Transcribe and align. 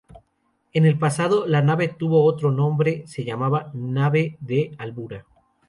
En 0.73 0.87
el 0.87 0.97
pasado 0.97 1.45
La 1.45 1.61
Nave 1.61 1.87
tuvo 1.89 2.25
otro 2.25 2.49
nombre, 2.51 3.03
se 3.05 3.23
llamaba 3.23 3.69
Nave 3.75 4.35
de 4.39 4.71
Albura. 4.79 5.27